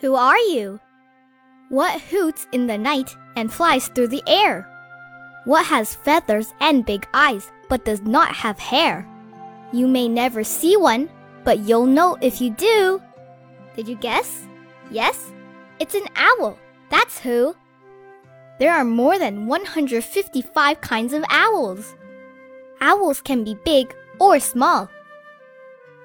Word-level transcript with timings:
Who 0.00 0.14
are 0.14 0.38
you? 0.38 0.80
What 1.68 2.00
hoots 2.00 2.46
in 2.52 2.66
the 2.66 2.78
night 2.78 3.14
and 3.36 3.52
flies 3.52 3.88
through 3.88 4.08
the 4.08 4.22
air? 4.26 4.66
What 5.44 5.66
has 5.66 5.94
feathers 5.94 6.54
and 6.60 6.86
big 6.86 7.06
eyes 7.12 7.52
but 7.68 7.84
does 7.84 8.00
not 8.00 8.34
have 8.34 8.58
hair? 8.58 9.06
You 9.72 9.86
may 9.86 10.08
never 10.08 10.42
see 10.42 10.76
one, 10.76 11.10
but 11.44 11.60
you'll 11.60 11.86
know 11.86 12.16
if 12.22 12.40
you 12.40 12.50
do. 12.50 13.02
Did 13.76 13.88
you 13.88 13.96
guess? 13.96 14.46
Yes? 14.90 15.32
It's 15.78 15.94
an 15.94 16.06
owl. 16.16 16.58
That's 16.88 17.18
who. 17.18 17.54
There 18.58 18.74
are 18.74 18.84
more 18.84 19.18
than 19.18 19.46
155 19.46 20.80
kinds 20.80 21.12
of 21.12 21.24
owls. 21.28 21.94
Owls 22.80 23.20
can 23.20 23.44
be 23.44 23.54
big 23.66 23.94
or 24.18 24.40
small. 24.40 24.88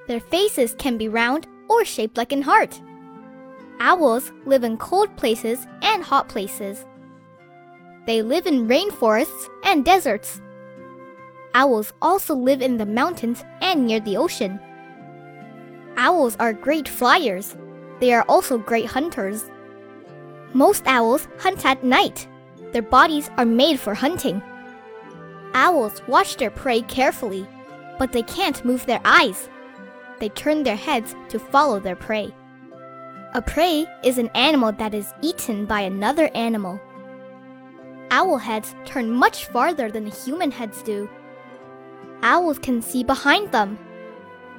Their 0.08 0.20
faces 0.20 0.76
can 0.78 0.98
be 0.98 1.08
round 1.08 1.48
or 1.70 1.86
shaped 1.86 2.18
like 2.18 2.34
an 2.34 2.42
heart. 2.42 2.82
Owls 3.80 4.32
live 4.46 4.64
in 4.64 4.78
cold 4.78 5.16
places 5.18 5.68
and 5.82 6.04
hot 6.04 6.30
places. 6.30 6.86
They 8.06 8.22
live 8.22 8.46
in 8.46 8.68
rainforests 8.68 9.50
and 9.64 9.84
deserts. 9.84 10.42
Owls 11.54 11.94
also 12.02 12.36
live 12.36 12.62
in 12.62 12.78
the 12.78 12.86
mountains 12.86 13.44
and 13.62 13.86
near 13.88 14.00
the 14.00 14.18
ocean. 14.18 14.60
Owls 15.98 16.36
are 16.40 16.54
great 16.54 16.88
flyers. 16.88 17.56
They 18.00 18.14
are 18.14 18.26
also 18.28 18.58
great 18.58 18.86
hunters. 18.86 19.50
Most 20.54 20.84
owls 20.86 21.28
hunt 21.40 21.66
at 21.66 21.84
night. 21.84 22.28
Their 22.74 22.82
bodies 22.82 23.30
are 23.38 23.46
made 23.46 23.80
for 23.80 23.94
hunting. 23.94 24.42
Owls 25.54 26.02
watch 26.08 26.38
their 26.38 26.52
prey 26.52 26.82
carefully, 26.82 27.48
but 27.98 28.12
they 28.12 28.24
can't 28.24 28.66
move 28.66 28.86
their 28.86 29.02
eyes. 29.06 29.50
They 30.20 30.30
turn 30.30 30.64
their 30.64 30.76
heads 30.76 31.16
to 31.30 31.40
follow 31.40 31.80
their 31.80 31.96
prey. 31.96 32.34
A 33.36 33.42
prey 33.42 33.86
is 34.02 34.18
an 34.18 34.30
animal 34.30 34.72
that 34.72 34.94
is 34.94 35.14
eaten 35.22 35.66
by 35.66 35.82
another 35.82 36.30
animal. 36.34 36.80
Owl 38.10 38.38
heads 38.38 38.74
turn 38.86 39.10
much 39.10 39.48
farther 39.48 39.92
than 39.92 40.06
human 40.06 40.52
heads 40.52 40.82
do. 40.82 41.10
Owls 42.22 42.60
can 42.60 42.82
see 42.82 43.04
behind 43.04 43.52
them. 43.52 43.78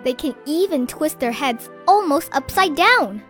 They 0.05 0.13
can 0.13 0.35
even 0.45 0.87
twist 0.87 1.21
their 1.21 1.33
heads 1.33 1.71
almost 1.89 2.29
upside 2.35 2.77
down. 2.77 3.23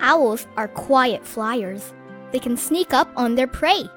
Owls 0.00 0.46
are 0.58 0.68
quiet 0.68 1.24
flyers. 1.24 1.94
They 2.30 2.38
can 2.38 2.58
sneak 2.58 2.92
up 2.92 3.08
on 3.16 3.36
their 3.36 3.46
prey. 3.46 3.88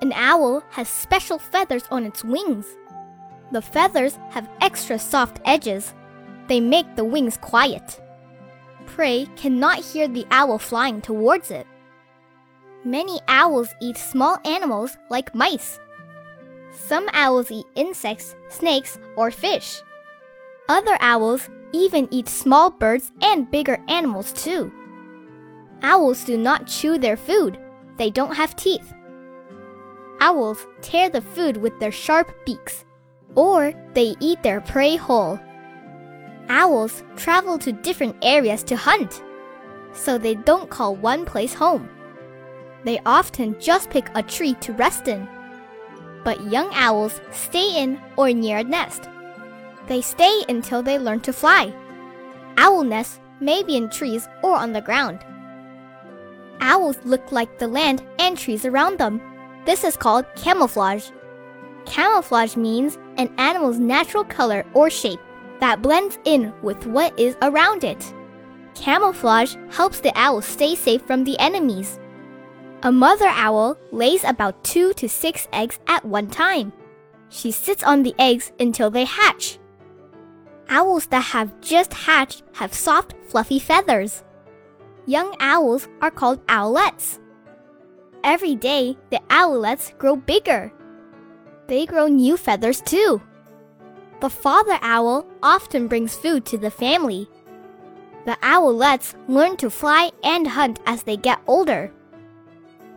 An 0.00 0.12
owl 0.12 0.62
has 0.70 0.88
special 0.88 1.40
feathers 1.40 1.88
on 1.90 2.06
its 2.06 2.22
wings. 2.22 2.66
The 3.50 3.62
feathers 3.62 4.16
have 4.30 4.48
extra 4.60 4.96
soft 5.00 5.40
edges. 5.44 5.92
They 6.46 6.60
make 6.60 6.94
the 6.94 7.04
wings 7.04 7.36
quiet. 7.36 8.00
Prey 8.94 9.26
cannot 9.36 9.78
hear 9.78 10.06
the 10.06 10.26
owl 10.30 10.58
flying 10.58 11.00
towards 11.00 11.50
it. 11.50 11.66
Many 12.84 13.20
owls 13.26 13.70
eat 13.80 13.96
small 13.96 14.36
animals 14.44 14.98
like 15.08 15.34
mice. 15.34 15.80
Some 16.72 17.08
owls 17.14 17.50
eat 17.50 17.64
insects, 17.74 18.36
snakes, 18.50 18.98
or 19.16 19.30
fish. 19.30 19.80
Other 20.68 20.98
owls 21.00 21.48
even 21.72 22.06
eat 22.10 22.28
small 22.28 22.68
birds 22.68 23.10
and 23.22 23.50
bigger 23.50 23.78
animals 23.88 24.30
too. 24.34 24.70
Owls 25.82 26.22
do 26.24 26.36
not 26.36 26.66
chew 26.66 26.98
their 26.98 27.16
food, 27.16 27.58
they 27.96 28.10
don't 28.10 28.36
have 28.36 28.56
teeth. 28.56 28.92
Owls 30.20 30.66
tear 30.82 31.08
the 31.08 31.22
food 31.22 31.56
with 31.56 31.80
their 31.80 31.92
sharp 31.92 32.30
beaks, 32.44 32.84
or 33.36 33.72
they 33.94 34.16
eat 34.20 34.42
their 34.42 34.60
prey 34.60 34.96
whole. 34.96 35.40
Owls 36.48 37.02
travel 37.16 37.58
to 37.58 37.72
different 37.72 38.16
areas 38.22 38.62
to 38.64 38.76
hunt, 38.76 39.22
so 39.92 40.18
they 40.18 40.34
don't 40.34 40.70
call 40.70 40.96
one 40.96 41.24
place 41.24 41.54
home. 41.54 41.88
They 42.84 43.00
often 43.06 43.58
just 43.60 43.90
pick 43.90 44.10
a 44.14 44.22
tree 44.22 44.54
to 44.54 44.72
rest 44.72 45.08
in. 45.08 45.28
But 46.24 46.50
young 46.50 46.70
owls 46.74 47.20
stay 47.30 47.82
in 47.82 48.00
or 48.16 48.32
near 48.32 48.58
a 48.58 48.64
nest. 48.64 49.08
They 49.86 50.00
stay 50.00 50.44
until 50.48 50.82
they 50.82 50.98
learn 50.98 51.20
to 51.20 51.32
fly. 51.32 51.74
Owl 52.56 52.84
nests 52.84 53.20
may 53.40 53.62
be 53.62 53.76
in 53.76 53.88
trees 53.90 54.28
or 54.42 54.54
on 54.54 54.72
the 54.72 54.80
ground. 54.80 55.24
Owls 56.60 56.98
look 57.04 57.32
like 57.32 57.58
the 57.58 57.66
land 57.66 58.04
and 58.18 58.38
trees 58.38 58.64
around 58.64 58.98
them. 58.98 59.20
This 59.64 59.84
is 59.84 59.96
called 59.96 60.26
camouflage. 60.36 61.10
Camouflage 61.86 62.56
means 62.56 62.98
an 63.16 63.32
animal's 63.38 63.78
natural 63.78 64.24
color 64.24 64.64
or 64.74 64.88
shape 64.90 65.20
that 65.62 65.80
blends 65.80 66.18
in 66.24 66.52
with 66.60 66.88
what 66.88 67.16
is 67.16 67.36
around 67.40 67.84
it. 67.84 68.12
Camouflage 68.74 69.54
helps 69.70 70.00
the 70.00 70.10
owl 70.16 70.42
stay 70.42 70.74
safe 70.74 71.00
from 71.02 71.22
the 71.22 71.38
enemies. 71.38 72.00
A 72.82 72.90
mother 72.90 73.28
owl 73.28 73.76
lays 73.92 74.24
about 74.24 74.64
two 74.64 74.92
to 74.94 75.08
six 75.08 75.46
eggs 75.52 75.78
at 75.86 76.04
one 76.04 76.26
time. 76.26 76.72
She 77.28 77.52
sits 77.52 77.84
on 77.84 78.02
the 78.02 78.12
eggs 78.18 78.50
until 78.58 78.90
they 78.90 79.04
hatch. 79.04 79.60
Owls 80.68 81.06
that 81.06 81.30
have 81.30 81.60
just 81.60 81.94
hatched 81.94 82.42
have 82.54 82.74
soft, 82.74 83.14
fluffy 83.28 83.60
feathers. 83.60 84.24
Young 85.06 85.32
owls 85.38 85.86
are 86.00 86.10
called 86.10 86.44
owlets. 86.48 87.20
Every 88.24 88.56
day, 88.56 88.98
the 89.10 89.20
owlets 89.30 89.96
grow 89.96 90.16
bigger. 90.16 90.72
They 91.68 91.86
grow 91.86 92.08
new 92.08 92.36
feathers 92.36 92.80
too. 92.80 93.22
The 94.22 94.30
father 94.30 94.78
owl 94.82 95.26
often 95.42 95.88
brings 95.88 96.14
food 96.14 96.44
to 96.46 96.56
the 96.56 96.70
family. 96.70 97.28
The 98.24 98.38
owlets 98.40 99.16
learn 99.26 99.56
to 99.56 99.68
fly 99.68 100.12
and 100.22 100.46
hunt 100.46 100.78
as 100.86 101.02
they 101.02 101.16
get 101.16 101.40
older. 101.48 101.90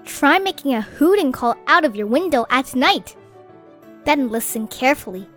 Try 0.03 0.37
making 0.37 0.75
a 0.75 0.81
hooting 0.81 1.31
call 1.31 1.55
out 1.65 1.83
of 1.83 1.95
your 1.95 2.05
window 2.05 2.45
at 2.51 2.75
night. 2.75 3.15
Then 4.03 4.29
listen 4.29 4.67
carefully. 4.67 5.27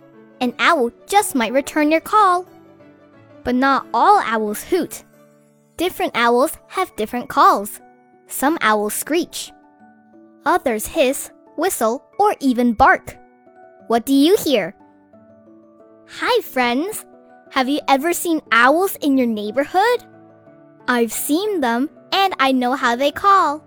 An 0.41 0.53
owl 0.59 0.91
just 1.07 1.33
might 1.33 1.53
return 1.53 1.89
your 1.89 2.01
call. 2.01 2.45
But 3.43 3.55
not 3.55 3.87
all 3.91 4.21
owls 4.23 4.61
hoot. 4.61 5.03
Different 5.77 6.11
owls 6.13 6.55
have 6.67 6.95
different 6.97 7.29
calls. 7.29 7.81
Some 8.27 8.59
owls 8.61 8.93
screech. 8.93 9.51
Others 10.45 10.85
hiss, 10.85 11.31
whistle, 11.57 12.05
or 12.19 12.35
even 12.41 12.73
bark. 12.73 13.17
What 13.87 14.05
do 14.05 14.13
you 14.13 14.37
hear? 14.37 14.75
Hi, 16.17 16.41
friends. 16.41 17.05
Have 17.51 17.69
you 17.69 17.81
ever 17.87 18.13
seen 18.13 18.41
owls 18.51 18.97
in 18.99 19.15
your 19.15 19.27
neighborhood? 19.27 20.03
I've 20.87 21.11
seen 21.11 21.61
them 21.61 21.87
and 22.11 22.33
I 22.39 22.51
know 22.51 22.73
how 22.73 22.95
they 22.95 23.11
call. 23.11 23.63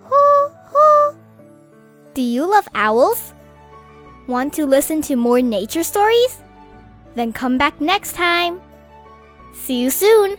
Hoo, 0.00 0.48
hoo. 0.72 1.18
Do 2.14 2.22
you 2.22 2.50
love 2.50 2.66
owls? 2.74 3.34
Want 4.26 4.54
to 4.54 4.64
listen 4.64 5.02
to 5.02 5.16
more 5.16 5.42
nature 5.42 5.82
stories? 5.82 6.40
Then 7.14 7.34
come 7.34 7.58
back 7.58 7.82
next 7.82 8.14
time. 8.14 8.62
See 9.52 9.82
you 9.82 9.90
soon! 9.90 10.38